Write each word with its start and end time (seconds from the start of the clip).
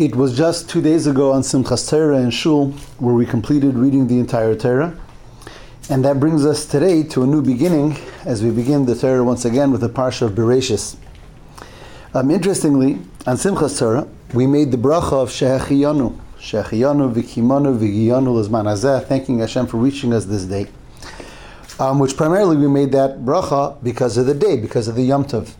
It 0.00 0.16
was 0.16 0.34
just 0.34 0.70
two 0.70 0.80
days 0.80 1.06
ago 1.06 1.32
on 1.32 1.42
Simchas 1.42 1.86
Torah 1.86 2.20
in 2.20 2.30
Shul 2.30 2.70
where 3.00 3.14
we 3.14 3.26
completed 3.26 3.74
reading 3.74 4.06
the 4.06 4.18
entire 4.18 4.54
Torah. 4.54 4.98
And 5.90 6.02
that 6.06 6.18
brings 6.18 6.46
us 6.46 6.64
today 6.64 7.02
to 7.02 7.22
a 7.22 7.26
new 7.26 7.42
beginning 7.42 7.98
as 8.24 8.42
we 8.42 8.50
begin 8.50 8.86
the 8.86 8.94
Torah 8.94 9.22
once 9.22 9.44
again 9.44 9.70
with 9.70 9.82
the 9.82 9.90
Parsha 9.90 10.22
of 10.22 10.32
Bereshis. 10.32 10.96
Um, 12.14 12.30
interestingly, 12.30 12.94
on 13.26 13.36
Simchas 13.36 13.78
Torah, 13.78 14.08
we 14.32 14.46
made 14.46 14.70
the 14.72 14.78
bracha 14.78 15.12
of 15.12 15.28
Shehechiyanu, 15.28 16.18
Shehechiyanu 16.38 17.12
v'kimanu 17.12 17.78
v'giyanu 17.78 18.34
l'zman 18.42 19.04
thanking 19.04 19.40
Hashem 19.40 19.66
for 19.66 19.76
reaching 19.76 20.14
us 20.14 20.24
this 20.24 20.44
day. 20.44 20.66
Um, 21.78 21.98
which 21.98 22.16
primarily 22.16 22.56
we 22.56 22.68
made 22.68 22.92
that 22.92 23.18
bracha 23.18 23.76
because 23.82 24.16
of 24.16 24.24
the 24.24 24.32
day, 24.32 24.56
because 24.56 24.88
of 24.88 24.94
the 24.94 25.02
Yom 25.02 25.26
Tov. 25.26 25.52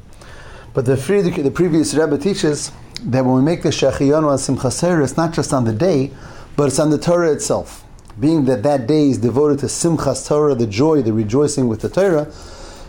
But 0.72 0.86
the, 0.86 0.94
the 0.94 1.50
previous 1.50 1.94
Rebbe 1.94 2.16
teaches 2.16 2.70
that 3.02 3.24
when 3.24 3.34
we 3.34 3.42
make 3.42 3.62
the 3.62 3.70
Shechiyanu 3.70 4.28
on 4.28 4.38
Simchas 4.38 4.80
Torah, 4.80 5.02
it's 5.02 5.16
not 5.16 5.32
just 5.32 5.52
on 5.52 5.64
the 5.64 5.72
day, 5.72 6.12
but 6.56 6.68
it's 6.68 6.78
on 6.78 6.90
the 6.90 6.98
Torah 6.98 7.32
itself. 7.32 7.84
Being 8.18 8.44
that 8.44 8.62
that 8.62 8.86
day 8.86 9.08
is 9.08 9.18
devoted 9.18 9.58
to 9.60 9.66
Simchas 9.66 10.28
Torah, 10.28 10.54
the 10.54 10.66
joy, 10.66 11.02
the 11.02 11.12
rejoicing 11.12 11.66
with 11.68 11.80
the 11.80 11.88
Torah, 11.88 12.30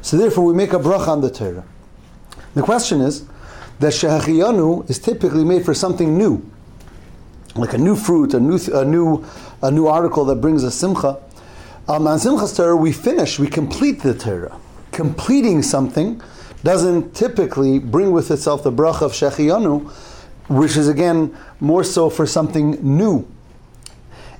so 0.02 0.18
therefore 0.18 0.46
we 0.46 0.54
make 0.54 0.74
a 0.74 0.80
bracha 0.80 1.08
on 1.08 1.22
the 1.22 1.32
Torah. 1.32 1.64
The 2.54 2.62
question 2.62 3.02
is 3.02 3.26
that 3.80 3.94
Shechiyanu 3.94 4.90
is 4.90 5.00
typically 5.00 5.46
made 5.46 5.66
for 5.66 5.74
something 5.74 6.18
new, 6.18 6.46
like 7.56 7.74
a 7.74 7.78
new 7.78 7.96
fruit, 7.96 8.34
a 8.34 8.40
new, 8.40 8.60
a 8.74 8.86
new, 8.86 9.26
a 9.64 9.72
new 9.72 9.88
article 9.88 10.26
that 10.26 10.36
brings 10.36 10.64
a 10.64 10.72
simcha. 10.72 11.18
Um, 11.88 12.06
on 12.06 12.20
Simchas 12.20 12.56
Torah, 12.56 12.76
we 12.76 12.92
finish, 12.92 13.40
we 13.40 13.48
complete 13.48 14.02
the 14.02 14.14
Torah. 14.14 14.56
Completing 14.92 15.64
something 15.64 16.22
doesn't 16.64 17.16
typically 17.16 17.80
bring 17.80 18.12
with 18.12 18.32
itself 18.32 18.64
the 18.64 18.72
bracha 18.72 19.02
of 19.02 19.12
Shechiyanu, 19.14 19.92
which 20.48 20.78
is 20.78 20.88
again 20.88 21.36
more 21.60 21.84
so 21.84 22.10
for 22.10 22.26
something 22.26 22.72
new. 22.82 23.28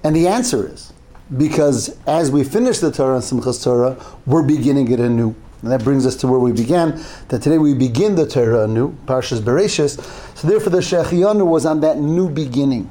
And 0.04 0.16
the 0.16 0.28
answer 0.28 0.68
is 0.68 0.94
because 1.38 1.98
as 2.06 2.32
we 2.32 2.44
finish 2.44 2.80
the 2.80 2.92
Torah 2.92 3.16
and 3.16 3.24
Simchas 3.24 3.64
Torah, 3.64 3.98
we're 4.26 4.44
beginning 4.44 4.92
it 4.92 5.00
anew. 5.00 5.36
And 5.62 5.72
that 5.72 5.84
brings 5.84 6.06
us 6.06 6.16
to 6.18 6.28
where 6.28 6.40
we 6.40 6.52
began, 6.52 7.00
that 7.28 7.44
today 7.44 7.60
we 7.60 7.76
begin 7.76 8.16
the 8.16 8.28
Torah 8.28 8.64
anew, 8.64 8.96
Parshas 9.06 9.40
Bereshis. 9.40 10.02
So 10.36 10.48
therefore 10.48 10.72
the 10.72 10.80
Shechiyanu 10.80 11.46
was 11.46 11.66
on 11.66 11.82
that 11.82 12.00
new 12.00 12.30
beginning. 12.30 12.90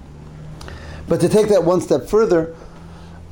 But 1.08 1.20
to 1.20 1.28
take 1.28 1.48
that 1.48 1.64
one 1.64 1.80
step 1.80 2.06
further, 2.06 2.54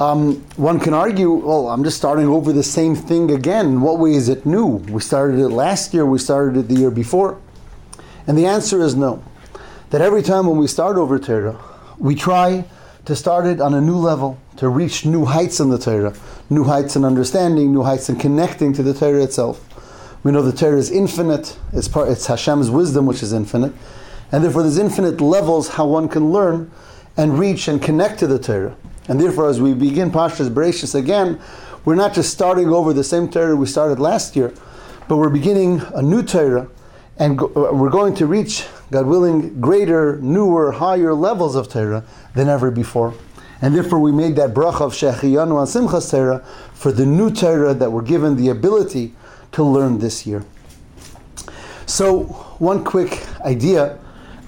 um, 0.01 0.37
one 0.57 0.79
can 0.79 0.95
argue, 0.95 1.33
well, 1.33 1.69
I'm 1.69 1.83
just 1.83 1.97
starting 1.97 2.29
over 2.29 2.53
the 2.53 2.63
same 2.63 2.95
thing 2.95 3.33
again. 3.33 3.81
What 3.81 3.99
way 3.99 4.15
is 4.15 4.29
it 4.29 4.47
new? 4.47 4.67
We 4.67 5.01
started 5.01 5.41
it 5.41 5.49
last 5.49 5.93
year, 5.93 6.07
we 6.07 6.19
started 6.19 6.57
it 6.57 6.69
the 6.69 6.77
year 6.77 6.91
before. 6.91 7.41
And 8.27 8.39
the 8.39 8.47
answer 8.47 8.81
is 8.81 8.95
no. 8.95 9.25
That 9.91 10.01
every 10.01 10.23
time 10.23 10.47
when 10.47 10.57
we 10.59 10.69
start 10.69 10.97
over 10.97 11.19
Torah, 11.19 11.59
we 11.99 12.15
try 12.15 12.65
to 13.07 13.17
start 13.17 13.47
it 13.47 13.61
on 13.61 13.75
a 13.75 13.81
new 13.81 13.97
level, 13.97 14.39
to 14.59 14.69
reach 14.69 15.05
new 15.05 15.25
heights 15.25 15.61
in 15.61 15.71
the 15.71 15.79
Torah, 15.79 16.15
new 16.51 16.63
heights 16.63 16.95
in 16.95 17.05
understanding, 17.05 17.73
new 17.73 17.83
heights 17.83 18.09
in 18.09 18.17
connecting 18.17 18.73
to 18.75 18.83
the 18.83 18.95
Torah 18.95 19.25
itself. 19.25 19.65
We 20.23 20.31
know 20.31 20.43
the 20.43 20.53
Torah 20.53 20.79
is 20.79 20.91
infinite, 20.91 21.59
it's, 21.73 21.89
part, 21.89 22.09
it's 22.09 22.27
Hashem's 22.27 22.71
wisdom 22.71 23.07
which 23.07 23.23
is 23.23 23.33
infinite, 23.33 23.73
and 24.31 24.45
therefore 24.45 24.63
there's 24.63 24.79
infinite 24.79 25.21
levels 25.21 25.71
how 25.71 25.87
one 25.87 26.09
can 26.09 26.31
learn 26.31 26.71
and 27.17 27.39
reach 27.39 27.67
and 27.67 27.83
connect 27.83 28.19
to 28.21 28.27
the 28.27 28.39
Torah. 28.39 28.77
And 29.09 29.21
therefore, 29.21 29.49
as 29.49 29.61
we 29.61 29.75
begin 29.75 30.11
Parshas 30.11 30.51
Bereshis 30.51 30.95
again, 30.95 31.41
we're 31.85 31.95
not 31.95 32.15
just 32.15 32.31
starting 32.31 32.69
over 32.69 32.93
the 32.93 33.05
same 33.05 33.31
Torah 33.31 33.57
we 33.57 33.67
started 33.67 33.99
last 33.99 34.37
year, 34.37 34.53
but 35.09 35.17
we're 35.17 35.31
beginning 35.31 35.81
a 35.95 36.03
new 36.03 36.23
Torah, 36.23 36.69
and 37.19 37.39
go, 37.39 37.47
uh, 37.47 37.73
we're 37.73 37.91
going 37.91 38.15
to 38.17 38.27
reach, 38.27 38.67
God 38.91 39.07
willing, 39.07 39.61
greater, 39.61 40.19
newer, 40.21 40.73
higher 40.73 41.15
levels 41.15 41.57
of 41.57 41.69
Torah 41.69 42.05
than 42.35 42.49
ever 42.49 42.71
before. 42.71 43.15
And 43.61 43.75
therefore, 43.75 43.99
we 43.99 44.13
made 44.13 44.37
that 44.37 44.55
bracha 44.55 44.83
of 44.83 44.93
Shechiyanu 44.93 45.57
on 45.57 45.67
Simchas 45.67 46.11
Torah 46.11 46.45
for 46.75 46.93
the 46.93 47.07
new 47.07 47.31
Torah 47.31 47.75
that 47.75 47.91
we're 47.91 48.03
given 48.03 48.37
the 48.37 48.51
ability 48.51 49.15
to 49.53 49.65
learn 49.65 49.99
this 49.99 50.27
year. 50.27 50.45
So, 51.87 52.25
one 52.59 52.85
quick 52.85 53.27
idea 53.41 53.99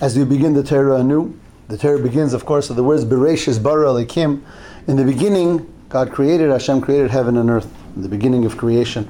as 0.01 0.17
we 0.17 0.25
begin 0.25 0.53
the 0.53 0.63
Torah 0.63 0.97
anew. 0.97 1.40
The 1.71 1.79
Torah 1.79 2.01
begins, 2.01 2.35
of 2.35 2.45
course, 2.45 2.69
with 2.69 2.75
the 2.75 2.83
words 2.83 3.05
Bereshis 3.05 3.63
bara 3.63 3.87
Elokim. 3.87 4.43
In 4.89 4.97
the 4.97 5.05
beginning, 5.05 5.73
God 5.89 6.11
created, 6.11 6.51
Hashem 6.51 6.81
created 6.81 7.13
heaven 7.13 7.37
and 7.37 7.49
earth, 7.49 7.73
in 7.95 8.03
the 8.03 8.09
beginning 8.09 8.45
of 8.45 8.57
creation. 8.57 9.09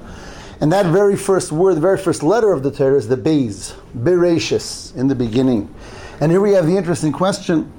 And 0.61 0.71
that 0.71 0.85
very 0.93 1.17
first 1.17 1.53
word, 1.53 1.77
the 1.77 1.81
very 1.81 1.97
first 1.97 2.23
letter 2.23 2.53
of 2.53 2.63
the 2.63 2.71
Torah 2.71 2.99
is 2.99 3.09
the 3.09 3.17
Beis, 3.17 3.73
Bereshis, 3.97 4.95
in 4.95 5.09
the 5.09 5.15
beginning. 5.15 5.75
And 6.21 6.31
here 6.31 6.43
we 6.43 6.53
have 6.53 6.67
the 6.67 6.77
interesting 6.77 7.13
question 7.13 7.73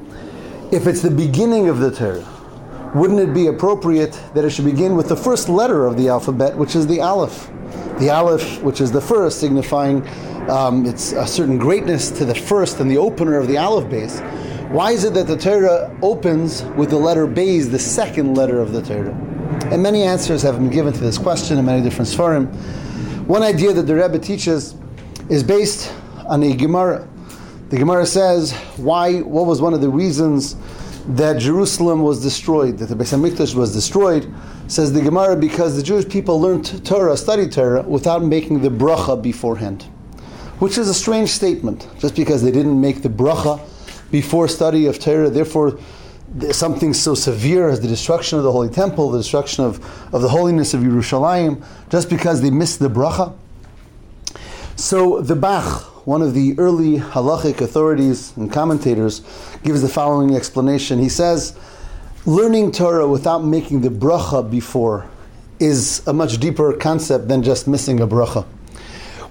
if 0.72 0.88
it's 0.88 1.03
the 1.03 1.12
beginning 1.12 1.70
of 1.70 1.78
the 1.78 1.91
Torah, 1.91 2.25
wouldn't 2.96 3.20
it 3.20 3.36
be 3.36 3.47
appropriate 3.47 4.20
that 4.34 4.44
it 4.44 4.50
should 4.50 4.66
begin 4.66 4.96
with 4.96 5.09
the 5.09 5.16
first 5.16 5.47
letter 5.47 5.86
of 5.86 5.96
the 5.96 6.09
alphabet, 6.09 6.58
which 6.58 6.75
is 6.75 6.88
the 6.88 7.02
Aleph? 7.02 7.52
The 8.00 8.09
Aleph, 8.09 8.64
which 8.64 8.81
is 8.81 8.91
the 8.91 9.02
first, 9.02 9.41
signifying 9.41 10.08
um, 10.50 10.88
it's 10.88 11.12
a 11.12 11.28
certain 11.28 11.59
greatness 11.59 12.09
to 12.18 12.25
the 12.25 12.34
first 12.34 12.80
and 12.80 12.90
the 12.90 12.97
opener 12.97 13.38
of 13.38 13.47
the 13.47 13.59
Aleph 13.59 13.86
Beis. 13.86 14.51
Why 14.72 14.94
is 14.94 15.04
it 15.04 15.14
that 15.16 15.28
the 15.28 15.36
Torah 15.36 15.94
opens 16.02 16.64
with 16.78 16.92
the 16.92 16.96
letter 16.96 17.28
Beis, 17.28 17.70
the 17.70 17.78
second 17.78 18.36
letter 18.36 18.62
of 18.62 18.72
the 18.72 18.82
Torah? 18.82 19.14
And 19.70 19.84
many 19.84 20.04
answers 20.04 20.42
have 20.44 20.56
been 20.56 20.70
given 20.70 20.94
to 20.94 21.00
this 21.02 21.18
question 21.18 21.58
in 21.58 21.66
many 21.66 21.82
different 21.82 22.09
Sfarim. 22.09 22.48
One 23.28 23.44
idea 23.44 23.74
that 23.74 23.82
the 23.82 23.96
Rebbe 23.96 24.18
teaches 24.18 24.76
is 25.30 25.44
based 25.44 25.94
on 26.26 26.42
a 26.44 26.56
Gemara. 26.56 27.06
The 27.68 27.76
Gemara 27.76 28.06
says, 28.06 28.54
why, 28.78 29.20
what 29.20 29.46
was 29.46 29.62
one 29.62 29.74
of 29.74 29.82
the 29.82 29.90
reasons 29.90 30.56
that 31.06 31.38
Jerusalem 31.38 32.02
was 32.02 32.24
destroyed, 32.24 32.78
that 32.78 32.86
the 32.86 32.96
Beis 32.96 33.14
HaMikdash 33.14 33.53
was 33.53 33.74
destroyed? 33.74 34.34
Says 34.68 34.94
the 34.94 35.02
Gemara, 35.02 35.36
because 35.36 35.76
the 35.76 35.84
Jewish 35.84 36.08
people 36.08 36.40
learned 36.40 36.86
Torah, 36.86 37.18
studied 37.18 37.52
Torah, 37.52 37.82
without 37.82 38.24
making 38.24 38.62
the 38.62 38.70
bracha 38.70 39.22
beforehand. 39.22 39.84
Which 40.59 40.78
is 40.78 40.88
a 40.88 40.94
strange 40.94 41.28
statement. 41.28 41.90
Just 42.00 42.16
because 42.16 42.42
they 42.42 42.52
didn't 42.52 42.80
make 42.80 43.02
the 43.02 43.09
bracha 43.09 43.59
before 44.12 44.48
study 44.48 44.86
of 44.86 45.00
Torah. 45.00 45.30
Therefore, 45.30 45.80
something 46.52 46.94
so 46.94 47.14
severe 47.14 47.70
as 47.70 47.82
the 47.82 47.88
destruction 47.88 48.38
of 48.38 48.44
the 48.44 48.52
Holy 48.52 48.70
Temple, 48.70 49.12
the 49.12 49.18
destruction 49.18 49.64
of, 49.64 50.14
of 50.14 50.22
the 50.22 50.30
holiness 50.30 50.74
of 50.74 50.82
Yerushalayim, 50.82 51.64
just 51.90 52.10
because 52.10 52.42
they 52.42 52.50
missed 52.50 52.80
the 52.80 52.90
bracha. 52.90 53.34
So 54.76 55.22
the 55.22 55.36
Bach, 55.36 56.08
one 56.08 56.22
of 56.22 56.34
the 56.34 56.58
early 56.58 56.98
halachic 56.98 57.62
authorities 57.62 58.36
and 58.38 58.52
commentators, 58.52 59.22
gives 59.64 59.82
the 59.82 59.90
following 59.90 60.36
explanation. 60.36 61.00
He 61.00 61.10
says, 61.10 61.58
learning 62.26 62.72
Torah 62.72 63.08
without 63.08 63.44
making 63.44 63.82
the 63.82 63.90
bracha 63.90 64.50
before 64.50 65.08
is 65.60 66.02
a 66.08 66.14
much 66.14 66.40
deeper 66.40 66.74
concept 66.74 67.28
than 67.28 67.44
just 67.44 67.68
missing 67.68 68.00
a 68.00 68.08
bracha. 68.08 68.46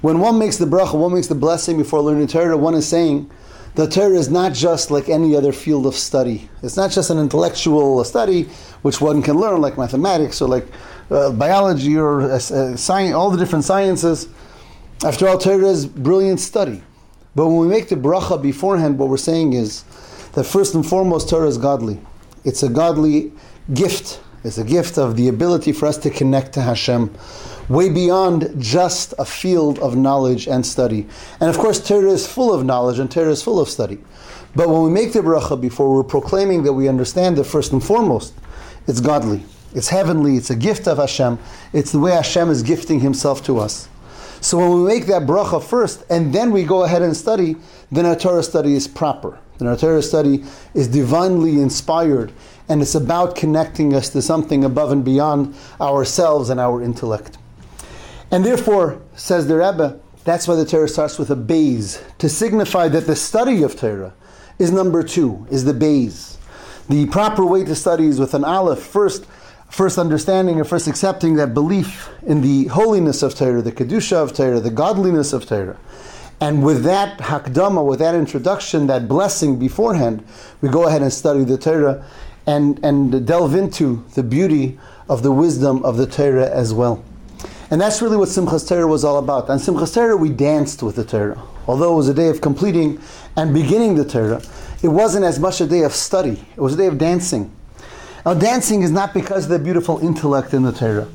When 0.01 0.21
one 0.21 0.39
makes 0.39 0.59
the 0.59 0.67
bracha, 0.67 0.95
one 0.95 1.15
makes 1.15 1.27
the 1.27 1.35
blessing 1.35 1.77
before 1.77 2.01
learning 2.01 2.29
Torah, 2.29 2.57
one 2.57 2.75
is 2.75 2.87
saying, 2.87 3.31
the 3.75 3.87
Torah 3.87 4.17
is 4.17 4.29
not 4.29 4.53
just 4.53 4.91
like 4.91 5.09
any 5.09 5.37
other 5.37 5.53
field 5.53 5.87
of 5.87 5.95
study. 5.95 6.49
It's 6.63 6.77
not 6.77 6.91
just 6.91 7.11
an 7.11 7.19
intellectual 7.19 8.03
study 8.05 8.45
which 8.83 9.01
one 9.01 9.23
can 9.23 9.37
learn, 9.37 9.61
like 9.61 9.79
mathematics 9.79 10.41
or 10.41 10.49
like 10.49 10.67
uh, 11.11 11.31
biology 11.33 11.97
or 11.97 12.23
uh, 12.23 12.35
uh, 12.35 12.77
science, 12.77 13.15
all 13.15 13.31
the 13.31 13.39
different 13.39 13.65
sciences. 13.65 14.29
After 15.05 15.29
all, 15.29 15.39
Torah 15.39 15.67
is 15.67 15.87
brilliant 15.87 16.41
study. 16.41 16.83
But 17.35 17.47
when 17.47 17.59
we 17.59 17.69
make 17.69 17.89
the 17.89 17.97
bracha 17.97 18.41
beforehand, 18.41 18.99
what 18.99 19.09
we're 19.09 19.17
saying 19.17 19.53
is 19.53 19.85
that 20.33 20.45
first 20.45 20.75
and 20.75 20.85
foremost, 20.85 21.29
Torah 21.29 21.49
is 21.49 21.59
godly. 21.59 22.01
It's 22.45 22.63
a 22.63 22.69
godly 22.69 23.33
gift. 23.73 24.21
It's 24.43 24.59
a 24.59 24.65
gift 24.65 24.97
of 24.99 25.17
the 25.17 25.29
ability 25.29 25.73
for 25.73 25.87
us 25.87 25.99
to 25.99 26.11
connect 26.11 26.55
to 26.55 26.63
Hashem 26.63 27.15
way 27.69 27.89
beyond 27.89 28.55
just 28.59 29.15
a 29.19 29.25
field 29.25 29.79
of 29.79 29.97
knowledge 29.97 30.49
and 30.49 30.65
study. 30.65 31.07
And 31.41 31.51
of 31.51 31.59
course, 31.59 31.87
Torah 31.87 32.11
is 32.11 32.27
full 32.27 32.53
of 32.53 32.65
knowledge 32.65 32.99
and 32.99 33.11
Torah 33.11 33.31
is 33.31 33.43
full 33.43 33.61
of 33.61 33.69
study. 33.69 33.99
But 34.57 34.69
when 34.69 34.83
we 34.83 34.91
make 34.91 35.13
the 35.13 35.21
bracha 35.21 35.61
before, 35.61 35.95
we're 35.95 36.03
proclaiming 36.03 36.65
that 36.65 36.73
we 36.73 36.89
understand 36.89 37.37
that 37.37 37.45
first 37.45 37.73
and 37.73 37.83
foremost, 37.83 38.35
it's 38.89 39.01
godly, 39.01 39.45
it's 39.75 39.89
heavenly, 39.89 40.37
it's 40.37 40.51
a 40.51 40.57
gift 40.57 40.89
of 40.89 40.99
Hashem, 40.99 41.39
it's 41.73 41.93
the 41.93 42.01
way 42.01 42.13
Hashem 42.13 42.51
is 42.51 42.63
gifting 42.63 43.01
Himself 43.01 43.45
to 43.45 43.59
us. 43.59 43.89
So 44.41 44.59
when 44.59 44.81
we 44.81 44.89
make 44.89 45.07
that 45.07 45.23
bracha 45.23 45.63
first, 45.63 46.03
and 46.11 46.33
then 46.33 46.51
we 46.51 46.65
go 46.65 46.85
ahead 46.85 47.03
and 47.03 47.17
study, 47.17 47.57
then 47.93 48.07
our 48.07 48.17
Torah 48.17 48.43
study 48.43 48.75
is 48.75 48.89
proper. 48.89 49.39
Then 49.61 49.69
our 49.69 49.77
Torah 49.77 50.03
study 50.03 50.43
is 50.73 50.89
divinely 50.89 51.61
inspired, 51.61 52.33
and 52.69 52.81
it's 52.81 52.95
about 52.95 53.37
connecting 53.37 53.95
us 53.95 54.09
to 54.09 54.23
something 54.23 54.65
above 54.65 54.91
and 54.91 55.05
beyond 55.05 55.55
ourselves 55.81 56.49
and 56.49 56.59
our 56.59 56.83
intellect. 56.83 57.37
And 58.31 58.43
therefore, 58.43 59.03
says 59.15 59.49
the 59.49 59.57
Rebbe, 59.57 60.01
that's 60.25 60.49
why 60.49 60.55
the 60.55 60.65
Torah 60.65 60.89
starts 60.89 61.19
with 61.19 61.31
a 61.31 61.37
Beis, 61.37 62.03
to 62.19 62.29
signify 62.31 62.89
that 62.89 63.07
the 63.07 63.15
study 63.15 63.63
of 63.63 63.79
Torah 63.79 64.15
is 64.59 64.73
number 64.73 65.03
two, 65.03 65.47
is 65.51 65.67
the 65.67 65.75
Beis. 65.75 66.39
The 66.89 67.07
proper 67.07 67.45
way 67.45 67.63
to 67.65 67.75
study 67.75 68.07
is 68.07 68.19
with 68.19 68.33
an 68.33 68.45
Aleph, 68.45 68.81
first, 68.81 69.27
first 69.69 69.99
understanding 69.99 70.59
or 70.59 70.65
first 70.65 70.89
accepting 70.89 71.35
that 71.35 71.53
belief 71.53 72.09
in 72.23 72.41
the 72.41 72.65
holiness 72.69 73.23
of 73.23 73.35
Torah, 73.35 73.61
the 73.61 73.73
Kedusha 73.73 74.17
of 74.17 74.33
Torah, 74.33 74.61
the 74.61 74.71
godliness 74.71 75.35
of 75.35 75.47
Torah. 75.47 75.79
And 76.41 76.65
with 76.65 76.85
that 76.85 77.19
hakdama, 77.19 77.85
with 77.85 77.99
that 77.99 78.15
introduction, 78.15 78.87
that 78.87 79.07
blessing 79.09 79.59
beforehand, 79.59 80.25
we 80.63 80.71
go 80.71 80.87
ahead 80.87 81.03
and 81.03 81.13
study 81.13 81.45
the 81.45 81.59
Torah 81.59 82.05
and, 82.47 82.83
and 82.85 83.27
delve 83.27 83.55
into 83.55 84.05
the 84.15 84.23
beauty 84.23 84.79
of 85.09 85.23
the 85.23 85.33
wisdom 85.33 85.85
of 85.85 85.97
the 85.99 86.07
Torah 86.07 86.49
as 86.51 86.73
well. 86.73 87.05
And 87.71 87.81
that's 87.81 88.01
really 88.03 88.17
what 88.17 88.29
Simchas 88.29 88.67
Torah 88.67 88.87
was 88.87 89.05
all 89.05 89.19
about. 89.19 89.51
On 89.51 89.59
Simchas 89.59 89.95
Torah, 89.95 90.17
we 90.17 90.31
danced 90.31 90.83
with 90.83 90.97
the 90.97 91.05
Torah. 91.05 91.41
Although 91.67 91.93
it 91.93 91.97
was 91.97 92.09
a 92.09 92.15
day 92.15 92.29
of 92.29 92.41
completing 92.41 93.01
and 93.37 93.53
beginning 93.55 93.95
the 93.95 94.05
Torah, 94.05 94.43
it 94.83 94.89
wasn't 94.89 95.25
as 95.25 95.39
much 95.39 95.61
a 95.61 95.67
day 95.67 95.83
of 95.83 95.93
study. 95.93 96.43
It 96.57 96.61
was 96.61 96.75
a 96.75 96.77
day 96.77 96.87
of 96.87 96.99
dancing. 96.99 97.53
Now, 98.25 98.35
dancing 98.35 98.83
is 98.83 98.91
not 98.91 99.15
because 99.15 99.45
of 99.45 99.51
the 99.51 99.59
beautiful 99.59 99.99
intellect 99.99 100.53
in 100.53 100.63
the 100.63 100.73
Torah. 100.73 101.07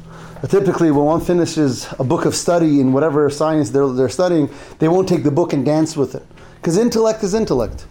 Typically, 0.49 0.91
when 0.91 1.05
one 1.05 1.21
finishes 1.21 1.87
a 1.97 2.03
book 2.03 2.25
of 2.25 2.35
study 2.35 2.79
in 2.79 2.93
whatever 2.93 3.29
science 3.29 3.69
they're, 3.69 3.87
they're 3.87 4.09
studying, 4.09 4.49
they 4.79 4.87
won't 4.87 5.07
take 5.07 5.23
the 5.23 5.31
book 5.31 5.53
and 5.53 5.65
dance 5.65 5.95
with 5.97 6.13
it. 6.13 6.25
Because 6.55 6.77
intellect 6.77 7.23
is 7.23 7.33
intellect. 7.33 7.87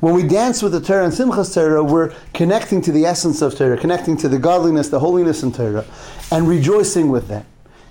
When 0.00 0.14
we 0.14 0.24
dance 0.24 0.62
with 0.62 0.72
the 0.72 0.80
Torah 0.80 1.04
and 1.04 1.12
Simchas 1.12 1.54
Torah, 1.54 1.82
we're 1.82 2.12
connecting 2.34 2.82
to 2.82 2.92
the 2.92 3.06
essence 3.06 3.40
of 3.40 3.56
Torah, 3.56 3.78
connecting 3.78 4.16
to 4.18 4.28
the 4.28 4.38
godliness, 4.38 4.90
the 4.90 5.00
holiness 5.00 5.42
in 5.42 5.52
Torah, 5.52 5.86
and 6.30 6.46
rejoicing 6.46 7.08
with 7.08 7.28
that. 7.28 7.46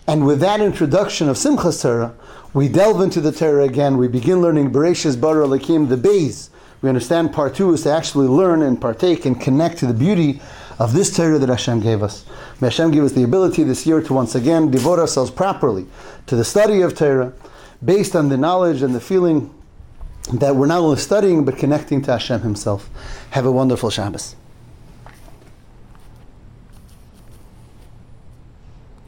And 0.06 0.26
with 0.26 0.40
that 0.42 0.62
introduction 0.62 1.30
of 1.30 1.36
Simchas 1.36 1.82
Torah, 1.82 2.14
we 2.54 2.68
delve 2.68 3.02
into 3.02 3.22
the 3.22 3.32
Torah 3.32 3.64
again. 3.64 3.98
We 3.98 4.08
begin 4.08 4.42
learning 4.42 4.72
Bereshis 4.72 5.20
Bara 5.20 5.48
Elokim, 5.48 5.90
the 5.90 5.98
Beis. 5.98 6.50
We 6.84 6.90
understand 6.90 7.34
part 7.34 7.56
two 7.56 7.74
is 7.74 7.82
to 7.84 7.92
actually 7.92 8.28
learn 8.28 8.62
and 8.62 8.80
partake 8.80 9.26
and 9.26 9.42
connect 9.42 9.80
to 9.80 9.88
the 9.88 9.94
beauty 9.94 10.42
of 10.78 10.94
this 10.94 11.16
Torah 11.16 11.40
that 11.40 11.50
Hashem 11.50 11.80
gave 11.80 12.04
us. 12.04 12.24
May 12.62 12.68
Hashem 12.68 12.92
give 12.92 13.04
us 13.04 13.12
the 13.12 13.24
ability 13.24 13.64
this 13.64 13.86
year 13.86 14.02
to 14.02 14.14
once 14.14 14.34
again 14.34 14.72
devote 14.72 15.00
ourselves 15.00 15.30
properly 15.30 15.88
to 16.28 16.36
the 16.36 16.46
study 16.46 16.82
of 16.82 16.96
Torah, 16.96 17.34
based 17.84 18.16
on 18.16 18.30
the 18.30 18.38
knowledge 18.38 18.82
and 18.82 18.96
the 18.96 19.02
feeling 19.02 19.54
that 20.34 20.56
we're 20.56 20.66
not 20.66 20.80
only 20.80 20.98
studying 20.98 21.46
but 21.46 21.58
connecting 21.58 22.02
to 22.04 22.12
Hashem 22.12 22.42
Himself. 22.42 22.90
Have 23.32 23.46
a 23.46 23.52
wonderful 23.52 23.90
Shabbos. 23.90 24.36